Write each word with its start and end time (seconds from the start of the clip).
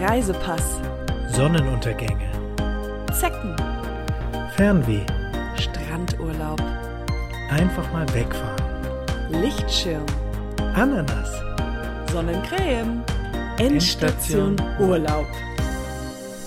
Reisepass, 0.00 0.80
Sonnenuntergänge, 1.28 2.28
Zecken, 3.12 3.54
Fernweh, 4.56 5.06
Strandurlaub, 5.56 6.60
einfach 7.50 7.90
mal 7.92 8.06
wegfahren, 8.12 9.40
Lichtschirm, 9.40 10.04
Ananas, 10.74 11.30
Sonnencreme, 12.10 13.04
Endstation 13.58 14.56
Endstation 14.56 14.56
Urlaub. 14.80 15.26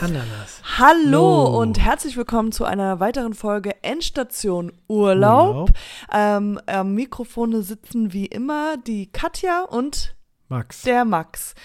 Ananas. 0.02 0.62
Hallo 0.78 1.46
Hallo. 1.46 1.62
und 1.62 1.80
herzlich 1.80 2.18
willkommen 2.18 2.52
zu 2.52 2.66
einer 2.66 3.00
weiteren 3.00 3.34
Folge 3.34 3.82
Endstation 3.82 4.74
Urlaub. 4.88 5.50
Urlaub. 5.56 5.72
Ähm, 6.14 6.60
am 6.66 6.94
Mikrofone 6.94 7.62
sitzen 7.62 8.12
wie 8.12 8.26
immer 8.26 8.76
die 8.78 9.10
Katja 9.12 9.64
und 9.64 10.16
Max. 10.50 10.82
der 10.84 11.06
Max. 11.06 11.56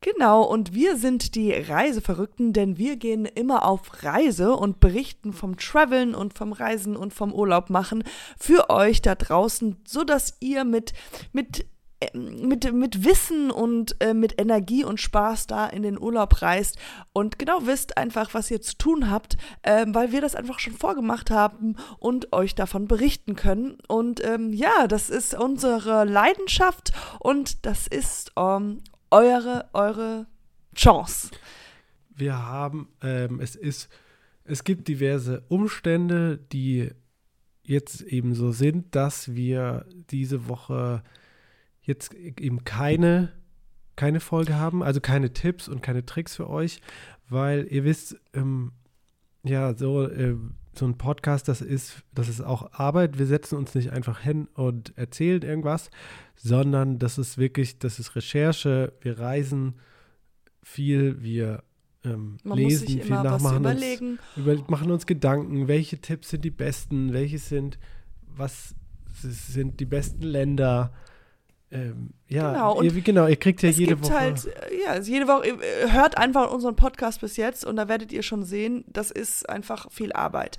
Genau, 0.00 0.44
und 0.44 0.74
wir 0.74 0.96
sind 0.96 1.34
die 1.34 1.52
Reiseverrückten, 1.52 2.52
denn 2.52 2.78
wir 2.78 2.96
gehen 2.96 3.24
immer 3.24 3.64
auf 3.64 4.04
Reise 4.04 4.54
und 4.54 4.78
berichten 4.78 5.32
vom 5.32 5.56
Traveln 5.56 6.14
und 6.14 6.34
vom 6.34 6.52
Reisen 6.52 6.96
und 6.96 7.12
vom 7.12 7.32
Urlaub 7.32 7.68
machen 7.68 8.04
für 8.38 8.70
euch 8.70 9.02
da 9.02 9.16
draußen, 9.16 9.76
sodass 9.84 10.36
ihr 10.38 10.62
mit, 10.62 10.92
mit, 11.32 11.66
äh, 11.98 12.16
mit, 12.16 12.72
mit 12.72 13.04
Wissen 13.04 13.50
und 13.50 13.96
äh, 13.98 14.14
mit 14.14 14.40
Energie 14.40 14.84
und 14.84 15.00
Spaß 15.00 15.48
da 15.48 15.66
in 15.66 15.82
den 15.82 16.00
Urlaub 16.00 16.42
reist 16.42 16.78
und 17.12 17.40
genau 17.40 17.66
wisst 17.66 17.98
einfach, 17.98 18.34
was 18.34 18.52
ihr 18.52 18.62
zu 18.62 18.78
tun 18.78 19.10
habt, 19.10 19.36
äh, 19.62 19.84
weil 19.88 20.12
wir 20.12 20.20
das 20.20 20.36
einfach 20.36 20.60
schon 20.60 20.74
vorgemacht 20.74 21.32
haben 21.32 21.74
und 21.98 22.32
euch 22.32 22.54
davon 22.54 22.86
berichten 22.86 23.34
können. 23.34 23.78
Und 23.88 24.24
ähm, 24.24 24.52
ja, 24.52 24.86
das 24.86 25.10
ist 25.10 25.34
unsere 25.34 26.04
Leidenschaft 26.04 26.92
und 27.18 27.66
das 27.66 27.88
ist 27.88 28.30
ähm, 28.36 28.78
eure, 29.10 29.68
eure 29.72 30.26
Chance. 30.74 31.30
Wir 32.10 32.38
haben, 32.38 32.88
ähm, 33.02 33.40
es 33.40 33.56
ist, 33.56 33.88
es 34.44 34.64
gibt 34.64 34.88
diverse 34.88 35.42
Umstände, 35.48 36.38
die 36.52 36.90
jetzt 37.62 38.00
eben 38.00 38.34
so 38.34 38.50
sind, 38.50 38.94
dass 38.94 39.34
wir 39.34 39.86
diese 40.10 40.48
Woche 40.48 41.02
jetzt 41.82 42.14
eben 42.14 42.64
keine, 42.64 43.32
keine 43.96 44.20
Folge 44.20 44.56
haben, 44.56 44.82
also 44.82 45.00
keine 45.00 45.32
Tipps 45.32 45.68
und 45.68 45.82
keine 45.82 46.04
Tricks 46.04 46.36
für 46.36 46.48
euch, 46.48 46.80
weil 47.28 47.66
ihr 47.70 47.84
wisst, 47.84 48.18
ähm, 48.32 48.72
ja, 49.44 49.74
so, 49.74 50.06
äh, 50.06 50.36
so 50.78 50.86
ein 50.86 50.96
Podcast, 50.96 51.48
das 51.48 51.60
ist, 51.60 52.02
das 52.14 52.28
ist 52.28 52.40
auch 52.40 52.72
Arbeit. 52.72 53.18
Wir 53.18 53.26
setzen 53.26 53.56
uns 53.56 53.74
nicht 53.74 53.90
einfach 53.92 54.20
hin 54.20 54.48
und 54.54 54.96
erzählen 54.96 55.42
irgendwas, 55.42 55.90
sondern 56.36 56.98
das 56.98 57.18
ist 57.18 57.38
wirklich, 57.38 57.78
das 57.78 57.98
ist 57.98 58.16
Recherche. 58.16 58.92
Wir 59.00 59.18
reisen 59.18 59.74
viel, 60.62 61.22
wir 61.22 61.62
ähm, 62.04 62.38
lesen 62.44 62.86
viel 62.86 63.10
nach, 63.10 63.40
machen 63.40 63.66
uns, 63.66 63.80
überlegen. 63.80 64.18
über, 64.36 64.56
machen 64.68 64.90
uns 64.90 65.06
Gedanken, 65.06 65.68
welche 65.68 65.98
Tipps 65.98 66.30
sind 66.30 66.44
die 66.44 66.50
besten, 66.50 67.12
welche 67.12 67.38
sind, 67.38 67.78
was 68.36 68.74
sind 69.20 69.80
die 69.80 69.86
besten 69.86 70.22
Länder. 70.22 70.92
Ähm, 71.70 72.10
ja, 72.28 72.52
Genau, 72.52 72.78
und 72.78 72.84
ihr, 72.86 72.92
genau, 73.02 73.26
ihr 73.26 73.36
kriegt 73.36 73.62
ja 73.62 73.68
jede 73.68 74.02
Woche. 74.02 74.18
halt, 74.18 74.46
äh, 74.46 74.82
ja, 74.84 74.98
jede 74.98 75.28
Woche, 75.28 75.48
äh, 75.48 75.90
hört 75.92 76.16
einfach 76.16 76.50
unseren 76.50 76.76
Podcast 76.76 77.20
bis 77.20 77.36
jetzt 77.36 77.64
und 77.66 77.76
da 77.76 77.88
werdet 77.88 78.10
ihr 78.10 78.22
schon 78.22 78.42
sehen, 78.44 78.84
das 78.86 79.10
ist 79.10 79.48
einfach 79.48 79.90
viel 79.90 80.12
Arbeit. 80.14 80.56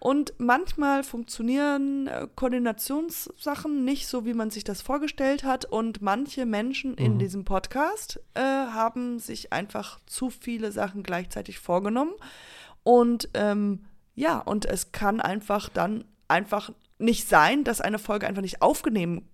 Und 0.00 0.32
manchmal 0.38 1.02
funktionieren 1.02 2.06
äh, 2.06 2.26
Koordinationssachen 2.34 3.84
nicht 3.84 4.06
so, 4.06 4.24
wie 4.24 4.34
man 4.34 4.50
sich 4.50 4.64
das 4.64 4.80
vorgestellt 4.82 5.44
hat. 5.44 5.64
Und 5.66 6.00
manche 6.02 6.46
Menschen 6.46 6.94
in 6.94 7.14
Mhm. 7.14 7.18
diesem 7.18 7.44
Podcast 7.44 8.20
äh, 8.34 8.40
haben 8.40 9.18
sich 9.18 9.52
einfach 9.52 10.00
zu 10.06 10.30
viele 10.30 10.72
Sachen 10.72 11.02
gleichzeitig 11.02 11.58
vorgenommen. 11.58 12.12
Und 12.82 13.28
ähm, 13.34 13.84
ja, 14.14 14.38
und 14.38 14.64
es 14.66 14.92
kann 14.92 15.20
einfach 15.20 15.68
dann 15.68 16.04
einfach 16.28 16.70
nicht 16.98 17.28
sein, 17.28 17.64
dass 17.64 17.80
eine 17.80 17.98
Folge 17.98 18.26
einfach 18.26 18.42
nicht 18.42 18.62
aufgenommen 18.62 19.28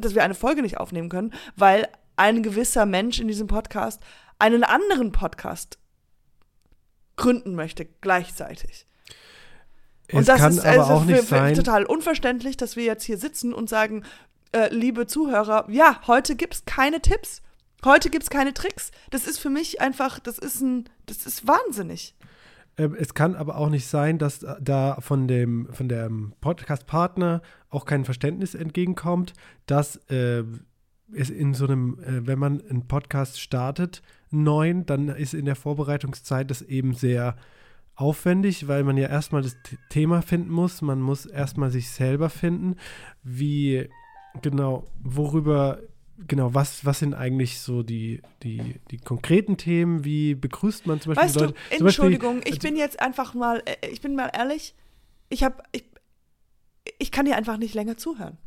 dass 0.00 0.14
wir 0.14 0.22
eine 0.24 0.34
Folge 0.34 0.62
nicht 0.62 0.78
aufnehmen 0.78 1.08
können, 1.08 1.32
weil 1.56 1.88
ein 2.16 2.42
gewisser 2.42 2.86
Mensch 2.86 3.18
in 3.20 3.28
diesem 3.28 3.46
Podcast 3.46 4.02
einen 4.38 4.64
anderen 4.64 5.12
Podcast 5.12 5.78
gründen 7.16 7.54
möchte 7.54 7.86
gleichzeitig. 8.00 8.86
es 10.08 10.26
kann 10.26 10.58
aber 10.58 10.68
also 10.68 10.82
auch 10.94 11.04
für- 11.04 11.12
nicht 11.12 11.28
sein. 11.28 11.54
total 11.54 11.84
unverständlich, 11.84 12.56
dass 12.56 12.76
wir 12.76 12.84
jetzt 12.84 13.04
hier 13.04 13.18
sitzen 13.18 13.52
und 13.54 13.68
sagen, 13.68 14.04
äh, 14.52 14.72
liebe 14.72 15.06
Zuhörer, 15.06 15.66
ja, 15.70 16.00
heute 16.06 16.36
gibt's 16.36 16.64
keine 16.66 17.00
Tipps. 17.00 17.42
Heute 17.84 18.10
gibt's 18.10 18.30
keine 18.30 18.54
Tricks. 18.54 18.90
Das 19.10 19.26
ist 19.26 19.38
für 19.38 19.50
mich 19.50 19.80
einfach, 19.80 20.18
das 20.18 20.38
ist 20.38 20.60
ein, 20.60 20.88
das 21.06 21.26
ist 21.26 21.46
wahnsinnig. 21.46 22.14
Ähm, 22.78 22.96
es 22.98 23.14
kann 23.14 23.34
aber 23.34 23.56
auch 23.56 23.70
nicht 23.70 23.86
sein, 23.86 24.18
dass 24.18 24.44
da 24.60 25.00
von 25.00 25.28
dem 25.28 25.68
von 25.72 25.88
dem 25.88 26.34
Podcast-Partner 26.40 27.42
auch 27.70 27.84
kein 27.84 28.04
Verständnis 28.04 28.54
entgegenkommt, 28.54 29.32
dass 29.66 29.96
äh, 30.10 30.44
es 31.12 31.30
in 31.30 31.54
so 31.54 31.66
einem, 31.66 31.98
äh, 32.00 32.26
wenn 32.26 32.38
man 32.38 32.60
einen 32.68 32.88
Podcast 32.88 33.40
startet, 33.40 34.02
neuen, 34.30 34.86
dann 34.86 35.08
ist 35.08 35.34
in 35.34 35.44
der 35.44 35.56
Vorbereitungszeit 35.56 36.50
das 36.50 36.62
eben 36.62 36.94
sehr 36.94 37.36
aufwendig, 37.94 38.68
weil 38.68 38.84
man 38.84 38.96
ja 38.96 39.08
erstmal 39.08 39.42
das 39.42 39.56
Thema 39.88 40.20
finden 40.20 40.50
muss, 40.50 40.82
man 40.82 41.00
muss 41.00 41.24
erstmal 41.24 41.70
sich 41.70 41.90
selber 41.90 42.28
finden, 42.28 42.76
wie 43.22 43.88
genau, 44.42 44.84
worüber, 45.02 45.78
genau, 46.26 46.54
was, 46.54 46.84
was 46.84 46.98
sind 46.98 47.14
eigentlich 47.14 47.60
so 47.60 47.82
die, 47.82 48.22
die, 48.42 48.80
die 48.90 48.98
konkreten 48.98 49.56
Themen, 49.56 50.04
wie 50.04 50.34
begrüßt 50.34 50.86
man 50.86 51.00
zum 51.00 51.14
Beispiel 51.14 51.24
Weißt 51.26 51.36
du, 51.36 51.40
Leute, 51.40 51.54
Beispiel- 51.54 51.86
Entschuldigung, 51.86 52.40
ich 52.44 52.58
bin 52.58 52.76
jetzt 52.76 53.00
einfach 53.00 53.34
mal, 53.34 53.62
äh, 53.66 53.88
ich 53.90 54.00
bin 54.00 54.14
mal 54.14 54.30
ehrlich, 54.34 54.74
ich 55.28 55.42
habe, 55.42 55.62
ich, 55.72 55.84
ich 56.98 57.10
kann 57.10 57.26
dir 57.26 57.36
einfach 57.36 57.56
nicht 57.58 57.74
länger 57.74 57.96
zuhören. 57.96 58.38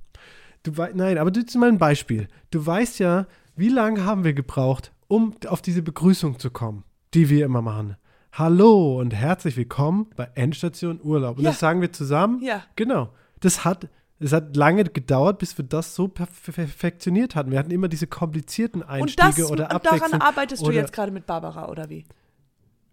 Du 0.63 0.71
nein, 0.93 1.17
aber 1.17 1.31
du 1.31 1.41
mal 1.57 1.69
ein 1.69 1.77
Beispiel. 1.77 2.27
Du 2.51 2.65
weißt 2.65 2.99
ja, 2.99 3.27
wie 3.55 3.69
lange 3.69 4.03
haben 4.03 4.23
wir 4.23 4.33
gebraucht, 4.33 4.91
um 5.07 5.35
auf 5.47 5.61
diese 5.61 5.81
Begrüßung 5.81 6.37
zu 6.39 6.51
kommen, 6.51 6.83
die 7.13 7.29
wir 7.29 7.45
immer 7.45 7.61
machen. 7.61 7.95
Hallo 8.33 8.99
und 8.99 9.13
herzlich 9.13 9.57
willkommen 9.57 10.07
bei 10.15 10.29
Endstation 10.35 10.99
Urlaub. 11.01 11.37
Und 11.37 11.43
Ja. 11.43 11.51
das 11.51 11.59
sagen 11.59 11.81
wir 11.81 11.91
zusammen. 11.91 12.41
Ja. 12.43 12.63
Genau. 12.75 13.09
Das 13.39 13.63
hat, 13.65 13.87
es 14.19 14.33
hat 14.33 14.55
lange 14.55 14.83
gedauert, 14.83 15.39
bis 15.39 15.57
wir 15.57 15.65
das 15.65 15.95
so 15.95 16.05
perf- 16.05 16.51
perfektioniert 16.51 17.35
hatten. 17.35 17.51
Wir 17.51 17.59
hatten 17.59 17.71
immer 17.71 17.87
diese 17.87 18.07
komplizierten 18.07 18.81
Und 18.81 18.89
Einstiege 18.89 19.41
das, 19.41 19.51
oder 19.51 19.63
und 19.73 19.85
daran 19.85 19.99
Abwechslung. 20.01 20.21
arbeitest 20.21 20.65
du 20.65 20.71
jetzt 20.71 20.93
gerade 20.93 21.11
mit 21.11 21.25
Barbara, 21.25 21.69
oder 21.69 21.89
wie? 21.89 22.05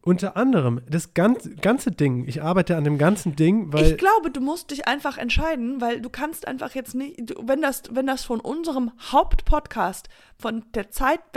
Unter 0.03 0.37
anderem 0.37 0.83
das 0.89 1.15
ganze, 1.15 1.57
ganze 1.57 1.91
Ding. 1.91 2.29
Ich 2.29 2.41
arbeite 2.41 2.77
an 2.77 2.85
dem 2.85 2.97
ganzen 2.97 3.35
Ding, 3.35 3.73
weil 3.73 3.87
ich 3.87 3.99
glaube, 3.99 4.31
du 4.31 4.41
musst 4.41 4.71
dich 4.71 4.87
einfach 4.87 5.19
entscheiden, 5.19 5.81
weil 5.81 6.01
du 6.01 6.09
kannst 6.11 6.47
einfach 6.47 6.77
jetzt 6.77 6.95
nicht, 6.95 7.35
wenn 7.43 7.61
das, 7.61 7.83
wenn 7.91 8.07
das 8.07 8.23
von 8.25 8.39
unserem 8.39 8.93
Hauptpodcast, 9.11 10.09
von 10.39 10.65
der 10.75 10.91
Zeit 10.91 11.33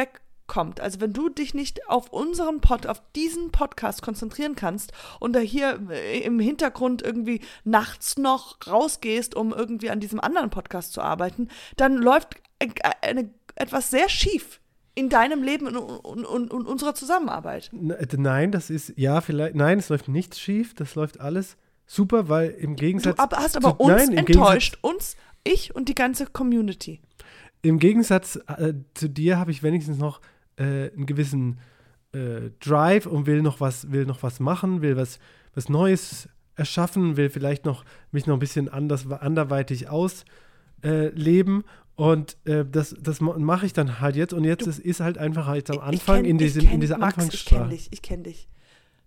wegkommt, 0.49 0.81
also 0.81 0.99
wenn 0.99 1.13
du 1.13 1.29
dich 1.29 1.53
nicht 1.53 1.87
auf 1.87 2.09
unseren 2.11 2.59
Pod, 2.59 2.87
auf 2.87 3.01
diesen 3.15 3.51
Podcast 3.51 4.01
konzentrieren 4.01 4.55
kannst 4.55 4.91
und 5.19 5.33
da 5.33 5.39
hier 5.39 5.79
äh, 5.89 6.19
im 6.19 6.39
Hintergrund 6.39 7.01
irgendwie 7.01 7.41
nachts 7.63 8.17
noch 8.17 8.57
rausgehst, 8.67 9.35
um 9.35 9.53
irgendwie 9.53 9.89
an 9.89 9.99
diesem 9.99 10.19
anderen 10.19 10.49
Podcast 10.49 10.93
zu 10.93 11.01
arbeiten, 11.01 11.49
dann 11.77 11.95
läuft 11.95 12.35
äh, 12.59 12.69
eine, 13.01 13.29
etwas 13.55 13.89
sehr 13.91 14.09
schief 14.09 14.59
in 14.95 15.09
deinem 15.09 15.43
Leben 15.43 15.67
und, 15.67 15.77
und, 15.77 16.25
und, 16.25 16.51
und 16.51 16.67
unserer 16.67 16.95
Zusammenarbeit. 16.95 17.71
Äh, 17.73 18.07
Nein, 18.17 18.51
das 18.51 18.69
ist, 18.69 18.93
ja, 18.97 19.21
vielleicht, 19.21 19.55
nein, 19.55 19.79
es 19.79 19.89
läuft 19.89 20.07
nichts 20.07 20.39
schief, 20.39 20.73
das 20.73 20.95
läuft 20.95 21.19
alles 21.21 21.57
super, 21.85 22.27
weil 22.27 22.49
im 22.49 22.75
Du 22.75 22.81
Gegensatz. 22.85 23.19
ab, 23.19 23.33
hast 23.35 23.55
aber 23.55 23.77
zu, 23.77 23.83
uns 23.83 24.07
nein, 24.07 24.17
enttäuscht, 24.17 24.77
uns, 24.81 25.15
ich 25.43 25.75
und 25.75 25.89
die 25.89 25.95
ganze 25.95 26.25
Community. 26.25 27.01
Im 27.61 27.77
Gegensatz 27.77 28.39
äh, 28.57 28.73
zu 28.93 29.09
dir 29.09 29.37
habe 29.37 29.51
ich 29.51 29.63
wenigstens 29.63 29.97
noch 29.97 30.21
äh, 30.59 30.91
einen 30.91 31.05
gewissen 31.07 31.57
äh, 32.13 32.51
Drive 32.59 33.05
und 33.07 33.25
will 33.25 33.41
noch 33.41 33.59
was, 33.59 33.91
will 33.91 34.05
noch 34.05 34.21
was 34.21 34.39
machen, 34.39 34.81
will 34.81 34.95
was, 34.97 35.19
was 35.55 35.69
Neues 35.69 36.29
erschaffen, 36.55 37.17
will 37.17 37.29
vielleicht 37.29 37.65
noch 37.65 37.85
mich 38.11 38.27
noch 38.27 38.35
ein 38.35 38.39
bisschen 38.39 38.67
anders, 38.69 39.09
anderweitig 39.09 39.87
ausleben. 39.89 41.61
Äh, 41.61 41.63
und 42.01 42.37
äh, 42.45 42.65
das, 42.69 42.95
das 42.99 43.19
ma- 43.19 43.37
mache 43.37 43.65
ich 43.65 43.73
dann 43.73 43.99
halt 43.99 44.15
jetzt. 44.15 44.33
Und 44.33 44.43
jetzt 44.45 44.65
ist, 44.67 44.79
ist 44.79 44.99
halt 45.01 45.17
einfach 45.17 45.53
jetzt 45.53 45.69
am 45.71 45.79
Anfang 45.79 46.21
kenn- 46.21 46.25
in, 46.25 46.37
diesem, 46.37 46.63
kenn- 46.63 46.73
in 46.75 46.81
dieser 46.81 46.97
Max, 46.97 47.17
Ich 47.33 47.45
kenne 47.45 47.69
dich, 47.69 47.87
ich 47.91 48.01
kenne 48.01 48.23
dich. 48.23 48.47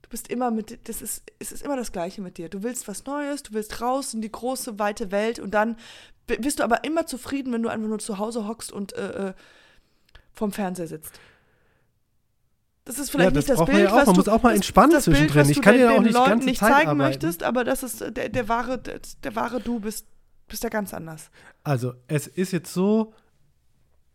Du 0.02 0.08
bist 0.10 0.28
immer 0.28 0.50
mit, 0.50 0.78
das 0.88 1.00
ist, 1.00 1.22
es 1.38 1.52
ist 1.52 1.62
immer 1.64 1.76
das 1.76 1.92
Gleiche 1.92 2.20
mit 2.20 2.36
dir. 2.36 2.50
Du 2.50 2.62
willst 2.62 2.86
was 2.88 3.06
Neues, 3.06 3.42
du 3.44 3.54
willst 3.54 3.80
raus 3.80 4.12
in 4.12 4.20
die 4.20 4.30
große, 4.30 4.78
weite 4.78 5.10
Welt 5.10 5.38
und 5.38 5.52
dann 5.54 5.76
bist 6.26 6.58
du 6.60 6.64
aber 6.64 6.84
immer 6.84 7.06
zufrieden, 7.06 7.50
wenn 7.52 7.62
du 7.62 7.70
einfach 7.70 7.88
nur 7.88 7.98
zu 7.98 8.18
Hause 8.18 8.46
hockst 8.46 8.72
und 8.72 8.92
äh, 8.94 9.28
äh, 9.28 9.32
vorm 10.34 10.52
Fernseher 10.52 10.86
sitzt. 10.86 11.18
Das 12.84 12.98
ist 12.98 13.10
vielleicht 13.10 13.30
Ja, 13.30 13.34
das 13.34 13.46
nicht 13.48 13.60
das 13.60 13.66
Bild, 13.66 13.78
ja 13.84 13.90
auch. 13.92 13.96
was 13.96 14.06
Man 14.06 14.14
du, 14.14 14.20
muss 14.20 14.28
auch 14.28 14.42
mal 14.42 14.54
entspannen 14.54 14.90
das 14.90 15.04
zwischendrin. 15.04 15.48
Ich 15.48 15.56
du 15.56 15.62
kann 15.62 15.74
den, 15.74 15.82
ja 15.82 15.90
auch 15.96 16.00
nicht 16.02 16.14
Leuten 16.14 16.44
nicht 16.44 16.58
zeigen 16.58 16.74
arbeiten. 16.90 16.96
möchtest, 16.98 17.42
aber 17.44 17.62
das 17.64 17.82
ist 17.84 18.00
der, 18.16 18.28
der 18.28 18.48
wahre, 18.48 18.78
der, 18.78 19.00
der 19.22 19.36
wahre 19.36 19.60
Du 19.60 19.78
bist, 19.80 20.06
bist 20.48 20.64
ja 20.64 20.68
ganz 20.68 20.92
anders. 20.92 21.30
Also, 21.62 21.94
es 22.08 22.26
ist 22.26 22.52
jetzt 22.52 22.72
so, 22.74 23.12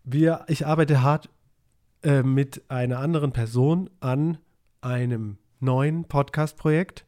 wir, 0.04 0.44
ich 0.48 0.66
arbeite 0.68 1.02
hart 1.02 1.30
äh, 2.04 2.24
mit 2.24 2.64
einer 2.70 3.00
anderen 3.00 3.32
Person 3.32 3.90
an 4.02 4.38
einem 4.82 5.38
neuen 5.60 6.06
Podcast-Projekt. 6.06 7.06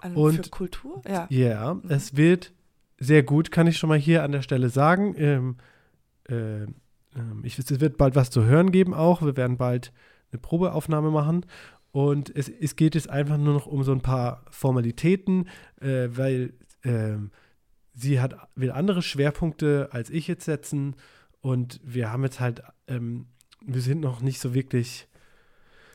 Also 0.00 0.20
Und- 0.20 0.44
für 0.46 0.50
Kultur? 0.50 1.02
Ja. 1.08 1.26
Ja, 1.28 1.76
es 1.88 2.16
wird 2.16 2.52
sehr 2.98 3.22
gut, 3.22 3.50
kann 3.50 3.66
ich 3.66 3.78
schon 3.78 3.88
mal 3.88 3.98
hier 3.98 4.22
an 4.22 4.32
der 4.32 4.42
Stelle 4.42 4.68
sagen. 4.68 5.14
Ähm, 5.16 5.56
äh, 6.28 6.62
ähm, 6.62 7.42
ich, 7.42 7.58
es 7.58 7.80
wird 7.80 7.96
bald 7.98 8.14
was 8.14 8.30
zu 8.30 8.44
hören 8.44 8.70
geben 8.72 8.94
auch. 8.94 9.22
Wir 9.22 9.36
werden 9.36 9.56
bald 9.56 9.92
eine 10.32 10.40
Probeaufnahme 10.40 11.10
machen. 11.10 11.46
Und 11.92 12.34
es, 12.34 12.48
es 12.48 12.76
geht 12.76 12.94
jetzt 12.94 13.10
einfach 13.10 13.36
nur 13.36 13.54
noch 13.54 13.66
um 13.66 13.82
so 13.82 13.92
ein 13.92 14.00
paar 14.00 14.44
Formalitäten, 14.50 15.48
äh, 15.80 16.08
weil 16.10 16.52
ähm, 16.84 17.30
sie 17.94 18.20
hat, 18.20 18.36
will 18.54 18.70
andere 18.70 19.02
Schwerpunkte 19.02 19.88
als 19.92 20.10
ich 20.10 20.28
jetzt 20.28 20.44
setzen. 20.44 20.96
Und 21.40 21.80
wir 21.82 22.12
haben 22.12 22.22
jetzt 22.22 22.40
halt, 22.40 22.62
ähm, 22.86 23.26
wir 23.64 23.80
sind 23.80 24.00
noch 24.00 24.20
nicht 24.20 24.40
so 24.40 24.54
wirklich 24.54 25.08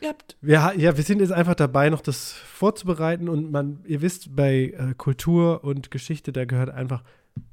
Ihr 0.02 0.10
habt, 0.10 0.38
wir, 0.42 0.74
ja, 0.78 0.98
wir 0.98 1.04
sind 1.04 1.20
jetzt 1.20 1.31
einfach 1.31 1.56
dabei, 1.56 1.90
noch 1.90 2.02
das 2.02 2.34
vorzubereiten 2.34 3.30
und 3.30 3.52
man, 3.52 3.80
ihr 3.86 4.02
wisst, 4.02 4.36
bei 4.36 4.74
äh, 4.78 4.94
Kultur 4.98 5.64
und 5.64 5.90
Geschichte, 5.90 6.34
da 6.34 6.46
gehört 6.46 6.70
einfach 6.70 7.04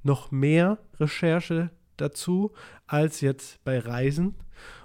noch 0.02 0.31
mehr 0.31 0.78
Recherche 0.99 1.70
dazu 1.96 2.52
als 2.87 3.20
jetzt 3.20 3.62
bei 3.64 3.78
Reisen. 3.78 4.35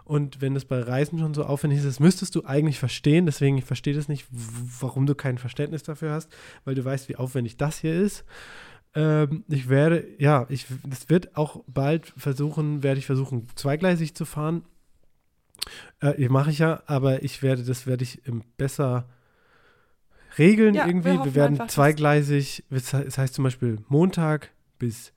Und 0.07 0.41
wenn 0.41 0.55
es 0.55 0.65
bei 0.65 0.81
Reisen 0.81 1.19
schon 1.19 1.33
so 1.33 1.43
aufwendig 1.43 1.79
ist, 1.79 1.85
das 1.85 1.99
müsstest 1.99 2.33
du 2.35 2.45
eigentlich 2.45 2.79
verstehen. 2.79 3.25
Deswegen, 3.25 3.57
ich 3.57 3.65
verstehe 3.65 3.93
das 3.93 4.07
nicht, 4.07 4.25
warum 4.31 5.05
du 5.05 5.15
kein 5.15 5.37
Verständnis 5.37 5.83
dafür 5.83 6.11
hast, 6.13 6.31
weil 6.65 6.75
du 6.75 6.83
weißt, 6.83 7.09
wie 7.09 7.17
aufwendig 7.17 7.57
das 7.57 7.79
hier 7.79 7.93
ist. 7.93 8.23
Ähm, 8.95 9.43
ich 9.49 9.67
werde, 9.69 10.07
ja, 10.17 10.45
ich, 10.49 10.65
das 10.87 11.09
wird 11.09 11.35
auch 11.35 11.63
bald 11.67 12.13
versuchen, 12.17 12.83
werde 12.83 12.99
ich 12.99 13.05
versuchen, 13.05 13.47
zweigleisig 13.55 14.15
zu 14.15 14.23
fahren. 14.25 14.63
Äh, 16.01 16.29
mache 16.29 16.51
ich 16.51 16.59
ja, 16.59 16.81
aber 16.85 17.23
ich 17.23 17.43
werde, 17.43 17.63
das 17.63 17.85
werde 17.85 18.03
ich 18.03 18.21
besser 18.55 19.09
regeln 20.37 20.75
Ja, 20.75 20.85
wir 20.85 20.87
irgendwie. 20.87 21.09
Wir, 21.09 21.19
hoffen 21.19 21.35
werden 21.35 21.53
einfach, 21.61 21.67
zweigleisig, 21.67 22.63
das 22.69 22.91
he- 22.91 23.03
das 23.03 23.17
heißt 23.17 23.33
zum 23.33 23.43
Beispiel 23.43 23.79
Montag 23.87 24.51
bis 24.79 25.11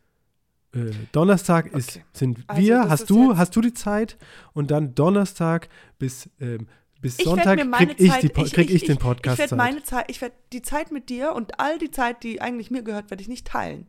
äh, 0.73 0.91
Donnerstag 1.13 1.67
ist, 1.67 1.97
Okay. 1.97 2.05
sind 2.13 2.45
Also 2.47 2.63
wir, 2.63 2.89
hast 2.89 3.01
ist 3.03 3.11
du, 3.11 3.37
hast 3.37 3.57
du 3.57 3.61
die 3.61 3.73
Zeit 3.75 4.17
und 4.53 4.71
dann 4.71 4.95
Donnerstag 4.95 5.69
bis, 5.99 6.29
ähm, 6.41 6.69
bis 7.01 7.19
Ich 7.19 7.25
Sonntag 7.25 7.59
krieg 7.59 7.97
ich, 7.99 8.11
Zeit- 8.11 8.23
die, 8.23 8.27
ich- 8.43 8.53
krieg 8.53 8.69
ich- 8.71 8.75
ich, 8.77 8.85
den 8.85 8.93
ich 8.93 8.99
Podcast 9.01 9.39
werde 9.39 9.51
Zeit. 9.51 9.59
meine 9.59 9.83
Zeit, 9.83 10.05
ich 10.09 10.21
werde 10.21 10.35
die 10.53 10.63
Zeit 10.63 10.93
mit 10.93 11.09
dir 11.09 11.33
und 11.35 11.59
all 11.59 11.79
die 11.79 11.91
Zeit, 11.91 12.23
die 12.23 12.41
eigentlich 12.41 12.71
mir 12.71 12.83
gehört, 12.83 13.11
werde 13.11 13.23
ich 13.23 13.29
nicht 13.29 13.47
teilen. 13.47 13.87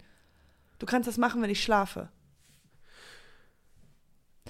Du 0.80 0.86
kannst 0.86 1.08
das 1.08 1.18
machen, 1.18 1.42
wenn 1.42 1.50
ich 1.52 1.62
schlafe. 1.64 2.10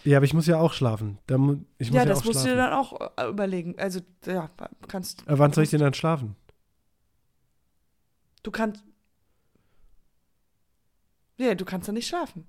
Ja, 0.03 0.17
aber 0.17 0.25
ich 0.25 0.33
muss 0.33 0.47
ja 0.47 0.57
auch 0.57 0.73
schlafen. 0.73 1.19
Da 1.27 1.35
ich 1.35 1.39
muss 1.41 1.57
ja, 1.79 1.93
ja, 1.93 2.05
das 2.05 2.19
auch 2.21 2.25
musst 2.25 2.39
du 2.45 2.49
schlafen. 2.49 2.55
dir 2.57 2.63
dann 2.63 2.73
auch 2.73 3.11
äh, 3.17 3.29
überlegen. 3.29 3.75
Also, 3.77 3.99
ja, 4.25 4.49
kannst. 4.87 5.23
aber 5.27 5.39
wann 5.39 5.53
soll 5.53 5.63
ich 5.65 5.69
denn 5.69 5.81
dann 5.81 5.93
schlafen? 5.93 6.35
Du 8.43 8.49
kannst. 8.51 8.83
Ja, 11.37 11.55
du 11.55 11.65
kannst 11.65 11.87
dann 11.87 11.95
nicht 11.95 12.07
schlafen. 12.07 12.45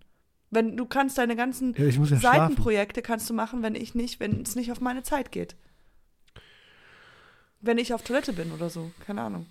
Wenn 0.51 0.77
du 0.77 0.85
kannst 0.85 1.17
deine 1.17 1.35
ganzen 1.35 1.73
Ja, 1.75 1.85
ja 1.87 1.93
schlafen. 1.93 2.19
Seitenprojekte 2.21 3.01
kannst 3.03 3.29
du 3.31 3.35
machen, 3.35 3.63
wenn 3.63 3.75
ich 3.75 3.95
nicht, 3.95 4.21
wenn 4.21 4.43
es 4.43 4.55
nicht 4.55 4.71
auf 4.71 4.81
meine 4.81 5.03
Zeit 5.03 5.33
geht. 5.33 5.57
Wenn 7.61 7.79
ich 7.79 7.95
auf 7.95 8.03
Toilette 8.03 8.33
bin 8.33 8.53
oder 8.53 8.69
so, 8.71 8.91
keine 9.07 9.23
Ahnung. 9.23 9.47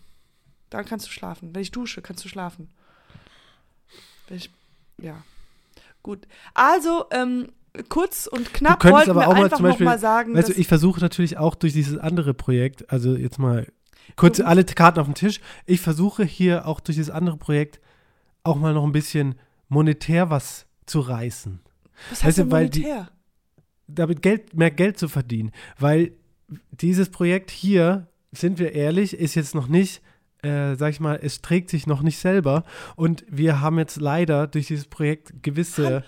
Dann 0.70 0.86
kannst 0.86 1.08
du 1.08 1.12
schlafen. 1.12 1.56
Wenn 1.56 1.62
ich 1.62 1.72
dusche, 1.72 2.02
kannst 2.02 2.24
du 2.24 2.30
schlafen. 2.30 2.70
Wenn 4.28 4.38
ich, 4.38 4.50
ja. 4.98 5.24
Gut. 6.04 6.28
Also, 6.54 7.06
ähm, 7.12 7.50
kurz 7.90 8.28
und 8.28 8.54
knapp 8.54 8.80
könntest 8.80 9.08
wollten 9.08 9.12
aber 9.12 9.22
wir 9.22 9.28
auch 9.30 9.34
mal 9.36 9.44
einfach 9.46 9.58
zum 9.58 9.66
Beispiel- 9.66 9.86
mal 9.86 10.00
sagen, 10.00 10.34
Weißt 10.36 10.50
du, 10.50 10.54
ich 10.54 10.68
versuche 10.68 11.00
natürlich 11.00 11.38
auch 11.38 11.56
durch 11.56 11.74
dieses 11.74 11.98
andere 11.98 12.34
Projekt, 12.34 12.90
also 12.92 13.16
jetzt 13.16 13.40
mal 13.40 13.68
kurz 14.18 14.38
Du- 14.38 14.46
alle 14.46 14.66
Karten 14.66 15.00
auf 15.00 15.08
den 15.08 15.16
Tisch, 15.16 15.40
ich 15.66 15.80
versuche 15.82 16.24
hier 16.24 16.66
auch 16.68 16.80
durch 16.80 16.98
dieses 16.98 17.10
andere 17.12 17.38
Projekt 17.38 17.80
auch 18.44 18.58
mal 18.58 18.74
noch 18.74 18.84
ein 18.84 18.92
bisschen 18.92 19.36
monetär 19.70 20.30
was 20.30 20.66
zu 20.86 21.00
reißen. 21.00 21.60
was 22.10 22.24
heißt 22.24 22.38
du, 22.40 22.44
denn 22.44 22.52
weil 22.52 22.70
die- 22.70 22.82
monetär? 22.82 23.12
Damit 23.88 24.22
Geld, 24.22 24.54
mehr 24.56 24.72
Geld 24.72 24.98
zu 24.98 25.10
verdienen. 25.10 25.52
Weil 25.78 26.14
dieses 26.72 27.10
Projekt 27.10 27.52
hier, 27.52 28.08
sind 28.32 28.58
wir 28.58 28.72
ehrlich, 28.74 29.14
ist 29.14 29.36
jetzt 29.36 29.54
noch 29.54 29.68
nicht, 29.68 30.02
äh, 30.44 30.76
sag 30.76 30.90
ich 30.90 31.00
mal, 31.00 31.20
es 31.22 31.42
trägt 31.42 31.70
sich 31.70 31.86
noch 31.86 32.02
nicht 32.02 32.18
selber. 32.18 32.64
Und 32.96 33.24
wir 33.28 33.62
haben 33.62 33.78
jetzt 33.78 34.02
leider 34.02 34.48
durch 34.48 34.68
dieses 34.68 34.86
Projekt 34.86 35.44
gewisse 35.44 36.04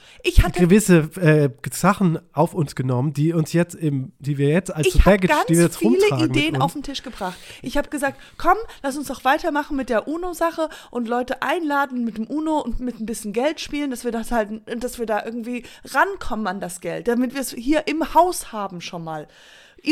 gewisse 0.55 0.97
äh, 1.21 1.49
Sachen 1.71 2.19
auf 2.33 2.53
uns 2.53 2.75
genommen, 2.75 3.13
die 3.13 3.33
uns 3.33 3.53
jetzt 3.53 3.75
im, 3.75 4.11
die 4.19 4.37
wir 4.37 4.49
jetzt 4.49 4.73
als 4.73 4.87
ich 4.87 4.93
habe 4.95 5.17
Baggage, 5.17 5.27
ganz 5.27 5.45
die 5.47 5.55
wir 5.55 5.63
jetzt 5.63 5.77
viele 5.77 6.25
Ideen 6.25 6.59
auf 6.59 6.73
den 6.73 6.83
Tisch 6.83 7.03
gebracht. 7.03 7.37
Ich 7.61 7.77
habe 7.77 7.89
gesagt, 7.89 8.19
komm, 8.37 8.57
lass 8.81 8.97
uns 8.97 9.07
doch 9.07 9.23
weitermachen 9.23 9.77
mit 9.77 9.89
der 9.89 10.07
UNO-Sache 10.07 10.69
und 10.89 11.07
Leute 11.07 11.41
einladen 11.41 12.03
mit 12.03 12.17
dem 12.17 12.25
UNO 12.25 12.59
und 12.59 12.79
mit 12.79 12.99
ein 12.99 13.05
bisschen 13.05 13.33
Geld 13.33 13.59
spielen, 13.59 13.91
dass 13.91 14.03
wir 14.03 14.11
das 14.11 14.31
halt, 14.31 14.61
dass 14.81 14.97
wir 14.97 15.05
da 15.05 15.23
irgendwie 15.23 15.63
rankommen 15.85 16.47
an 16.47 16.59
das 16.59 16.81
Geld, 16.81 17.07
damit 17.07 17.33
wir 17.33 17.41
es 17.41 17.51
hier 17.51 17.87
im 17.87 18.13
Haus 18.13 18.51
haben 18.51 18.81
schon 18.81 19.03
mal. 19.03 19.27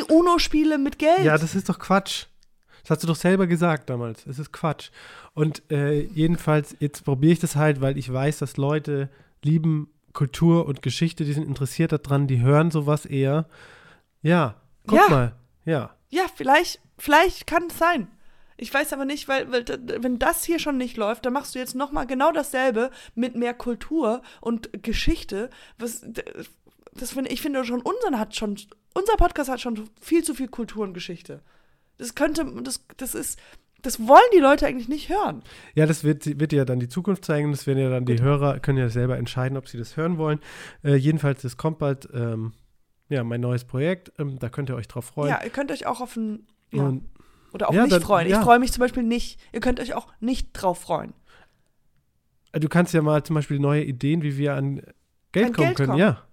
UNO-Spiele 0.10 0.78
mit 0.78 1.00
Geld. 1.00 1.24
Ja, 1.24 1.38
das 1.38 1.54
ist 1.54 1.68
doch 1.70 1.78
Quatsch. 1.78 2.26
Das 2.81 2.92
hast 2.92 3.04
du 3.04 3.07
doch 3.07 3.16
selber 3.16 3.48
gesagt 3.48 3.89
damals. 3.89 4.25
Es 4.25 4.39
ist 4.39 4.51
Quatsch. 4.51 4.89
Und 5.33 5.62
äh, 5.72 6.01
jedenfalls, 6.01 6.75
jetzt 6.80 7.04
probiere 7.06 7.33
ich 7.33 7.39
das 7.39 7.56
halt, 7.56 7.81
weil 7.81 7.98
ich 7.98 8.12
weiß, 8.12 8.39
dass 8.39 8.57
Leute 8.57 9.10
lieben 9.44 9.89
Kultur 10.13 10.66
und 10.66 10.81
Geschichte, 10.81 11.24
die 11.24 11.33
sind 11.33 11.48
interessiert 11.48 11.92
daran, 11.94 12.28
die 12.28 12.42
hören 12.42 12.72
sowas 12.72 13.06
eher. 13.06 13.48
Ja, 14.22 14.56
guck 14.88 15.00
Ja. 15.00 15.10
mal. 15.10 15.36
Ja. 15.66 15.95
Ja, 16.10 16.24
vielleicht, 16.36 16.80
vielleicht 16.98 17.48
kann 17.48 17.68
es 17.68 17.78
sein. 17.78 18.07
Ich 18.57 18.72
weiß 18.74 18.94
aber 18.94 19.06
nicht, 19.06 19.27
weil, 19.27 19.51
weil 19.51 19.66
wenn 20.04 20.19
das 20.19 20.44
hier 20.44 20.60
schon 20.60 20.77
nicht 20.77 20.98
läuft, 20.98 21.25
dann 21.25 21.34
machst 21.34 21.56
du 21.56 21.60
jetzt 21.60 21.74
noch 21.74 21.92
mal 21.92 22.06
genau 22.06 22.31
dasselbe 22.31 22.92
mit 23.16 23.36
mehr 23.36 23.54
Kultur 23.56 24.22
und 24.39 24.84
Geschichte. 24.84 25.50
Was, 25.80 26.06
das 26.94 27.13
finde 27.13 27.31
ich 27.31 27.42
finde 27.42 27.63
schon 27.66 27.81
unseren 27.81 28.19
hat 28.19 28.36
schon 28.36 28.57
unser 28.94 29.16
Podcast 29.18 29.50
hat 29.50 29.62
schon 29.62 29.89
viel 30.00 30.24
zu 30.24 30.34
viel 30.36 30.50
Kultur 30.50 30.84
und 30.84 30.94
Geschichte. 30.94 31.42
Das 32.01 32.15
könnte 32.15 32.45
das 32.63 32.83
das 32.98 33.15
ist 33.15 33.39
das 33.83 34.00
wollen 34.07 34.21
die 34.33 34.39
Leute 34.39 34.68
eigentlich 34.68 34.89
nicht 34.89 35.09
hören. 35.09 35.42
Ja, 35.74 35.86
das 35.88 36.03
wird, 36.03 36.39
wird 36.39 36.53
ja 36.53 36.65
dann 36.65 36.80
die 36.80 36.88
Zukunft 36.89 37.25
zeigen. 37.25 37.51
Das 37.51 37.65
werden 37.65 37.80
ja 37.80 37.89
dann 37.89 38.06
die 38.06 38.21
Hörer, 38.21 38.59
können 38.59 38.77
ja 38.77 38.89
selber 38.89 39.18
entscheiden, 39.18 39.57
ob 39.57 39.68
sie 39.68 39.77
das 39.80 39.98
hören 39.98 40.18
wollen. 40.19 40.39
Äh, 40.83 40.95
jedenfalls, 40.95 41.44
es 41.44 41.57
kommt 41.57 41.80
bald 41.80 42.07
ähm, 42.13 42.53
ja, 43.09 43.24
mein 43.24 43.42
neues 43.42 43.63
Projekt. 43.63 44.12
Ähm, 44.19 44.38
da 44.38 44.50
könnt 44.50 44.69
ihr 44.69 44.75
euch 44.75 44.88
drauf 44.88 45.06
freuen. 45.06 45.30
Ja, 45.30 45.44
ihr 45.44 45.50
könnt 45.50 45.71
euch 45.71 45.86
auch 45.88 46.00
auf 46.01 46.15
ein 46.15 46.45
ja, 46.71 46.83
Und 46.83 47.09
oder 47.53 47.69
auch 47.69 47.74
Ja, 47.74 47.81
nicht 47.83 47.94
dann- 47.94 48.01
freuen. 48.01 48.27
ja. 48.29 48.38
Ich 48.38 48.43
freue 48.43 48.60
mich 48.60 48.72
zum 48.72 48.81
Beispiel 48.81 49.03
nicht. 49.03 49.39
Ihr 49.51 49.62
könnt 49.62 49.79
euch 49.79 49.93
auch 49.96 50.08
nicht 50.20 50.51
drauf 50.53 50.79
freuen. 50.79 51.13
äh, 52.51 52.60
du 52.60 52.70
kannst 52.70 52.93
ja 52.93 53.01
mal 53.01 53.24
zum 53.24 53.34
Beispiel 53.36 53.58
neue 53.60 53.84
Ideen, 53.84 54.22
wie 54.22 54.38
wir 54.38 54.53
an 54.55 54.81
Geld 55.31 55.48
An 55.48 55.53
kommen 55.53 55.65
Geld 55.67 55.77
können. 55.77 55.89
kommen. 55.89 56.00
Ja. 56.00 56.24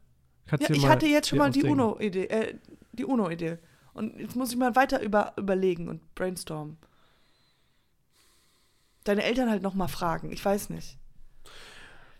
Ja, 0.51 0.71
ich 0.71 0.87
hatte 0.87 1.07
jetzt 1.07 1.29
schon 1.29 1.39
mal 1.39 1.51
die. 1.51 1.63
UNO-Idee, 1.65 2.25
äh, 2.27 2.55
die 2.93 3.05
UNO-Idee. 3.05 3.59
Und 3.99 4.19
jetzt 4.19 4.37
muss 4.37 4.51
ich 4.53 4.57
mal 4.57 4.75
weiter 4.77 5.03
über, 5.03 5.33
überlegen 5.37 5.89
und 5.89 6.15
brainstormen. 6.15 6.79
Deine 9.05 9.23
Eltern 9.25 9.51
halt 9.51 9.63
noch 9.63 9.75
mal 9.75 9.89
fragen. 9.89 10.33
Ich 10.33 10.45
weiß 10.45 10.71
nicht. 10.71 10.99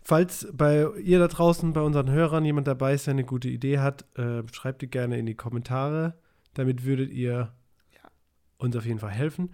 Falls 0.01 0.47
bei 0.53 0.87
ihr 1.03 1.19
da 1.19 1.27
draußen, 1.27 1.73
bei 1.73 1.81
unseren 1.81 2.09
Hörern 2.09 2.45
jemand 2.45 2.67
dabei 2.67 2.93
ist, 2.93 3.05
der 3.05 3.11
eine 3.13 3.25
gute 3.25 3.47
Idee 3.49 3.79
hat, 3.79 4.05
äh, 4.17 4.41
schreibt 4.51 4.81
die 4.81 4.87
gerne 4.87 5.17
in 5.19 5.25
die 5.25 5.35
Kommentare. 5.35 6.15
Damit 6.55 6.83
würdet 6.83 7.11
ihr 7.11 7.51
Ja. 7.93 8.09
uns 8.57 8.75
auf 8.75 8.85
jeden 8.85 8.99
Fall 8.99 9.11
helfen. 9.11 9.53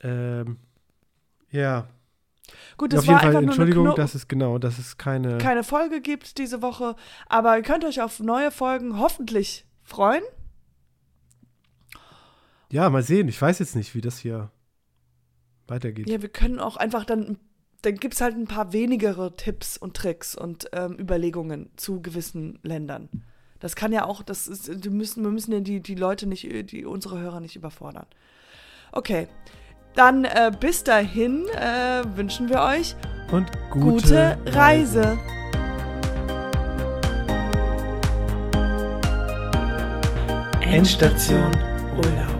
Ähm, 0.00 0.58
ja, 1.50 1.88
Gut, 2.76 2.92
auf 2.94 3.00
das 3.00 3.04
jeden 3.04 3.14
war 3.14 3.20
Fall 3.20 3.28
einfach 3.28 3.42
Entschuldigung, 3.42 3.84
nur 3.84 3.94
eine 3.94 4.02
dass 4.02 4.14
es 4.14 4.26
genau, 4.26 4.58
dass 4.58 4.78
es 4.78 4.96
keine. 4.96 5.38
Keine 5.38 5.62
Folge 5.62 6.00
gibt 6.00 6.38
diese 6.38 6.62
Woche. 6.62 6.96
Aber 7.28 7.56
ihr 7.56 7.62
könnt 7.62 7.84
euch 7.84 8.00
auf 8.00 8.18
neue 8.20 8.50
Folgen 8.50 8.98
hoffentlich 8.98 9.66
freuen. 9.82 10.22
Ja, 12.70 12.88
mal 12.90 13.02
sehen. 13.02 13.28
Ich 13.28 13.40
weiß 13.40 13.58
jetzt 13.58 13.76
nicht, 13.76 13.94
wie 13.94 14.00
das 14.00 14.18
hier 14.18 14.50
weitergeht. 15.66 16.08
Ja, 16.08 16.22
wir 16.22 16.28
können 16.28 16.58
auch 16.58 16.76
einfach 16.76 17.04
dann. 17.04 17.38
Dann 17.82 17.94
gibt 17.94 18.12
es 18.12 18.20
halt 18.20 18.36
ein 18.36 18.46
paar 18.46 18.74
wenigere 18.74 19.36
Tipps 19.36 19.78
und 19.78 19.96
Tricks 19.96 20.34
und 20.34 20.68
ähm, 20.72 20.98
Überlegungen 20.98 21.70
zu 21.76 22.02
gewissen 22.02 22.58
Ländern. 22.62 23.08
Das 23.58 23.74
kann 23.74 23.90
ja 23.90 24.04
auch, 24.04 24.22
das 24.22 24.48
ist, 24.48 24.84
wir 24.84 24.90
müssen, 24.90 25.22
wir 25.22 25.30
müssen 25.30 25.52
ja 25.52 25.60
die, 25.60 25.80
die 25.80 25.94
Leute 25.94 26.26
nicht, 26.26 26.42
die 26.72 26.84
unsere 26.84 27.18
Hörer 27.18 27.40
nicht 27.40 27.56
überfordern. 27.56 28.06
Okay. 28.92 29.28
Dann 29.94 30.24
äh, 30.24 30.52
bis 30.58 30.84
dahin 30.84 31.46
äh, 31.48 32.02
wünschen 32.16 32.48
wir 32.48 32.60
euch 32.60 32.94
Und 33.32 33.50
gute, 33.70 34.36
gute, 34.44 34.56
Reise. 34.56 35.18
Endstation 40.60 41.50
Urlaub. 41.96 42.39